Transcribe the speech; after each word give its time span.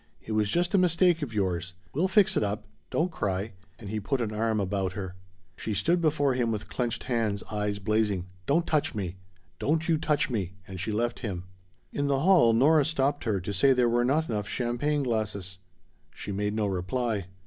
It 0.23 0.31
was 0.31 0.49
just 0.49 0.73
a 0.73 0.79
mistake 0.79 1.21
of 1.21 1.31
yours. 1.31 1.75
We'll 1.93 2.07
fix 2.07 2.35
it 2.35 2.41
up. 2.41 2.65
Don't 2.89 3.11
cry." 3.11 3.53
And 3.77 3.91
he 3.91 3.99
put 3.99 4.19
an 4.19 4.33
arm 4.33 4.59
about 4.59 4.93
her. 4.93 5.13
She 5.55 5.75
stood 5.75 6.01
before 6.01 6.33
him 6.33 6.51
with 6.51 6.69
clenched 6.69 7.03
hands, 7.03 7.43
eyes 7.51 7.77
blazing. 7.77 8.25
"Don't 8.47 8.65
touch 8.65 8.95
me! 8.95 9.17
Don't 9.59 9.87
you 9.87 9.99
touch 9.99 10.27
me!" 10.27 10.55
And 10.67 10.79
she 10.79 10.91
left 10.91 11.19
him. 11.19 11.43
In 11.93 12.07
the 12.07 12.21
hall 12.21 12.51
Nora 12.51 12.83
stopped 12.85 13.25
her 13.25 13.39
to 13.41 13.53
say 13.53 13.73
there 13.73 13.87
were 13.87 14.03
not 14.03 14.27
enough 14.27 14.49
champagne 14.49 15.03
glasses. 15.03 15.59
She 16.15 16.31
made 16.31 16.55
no 16.55 16.65
reply. 16.65 17.27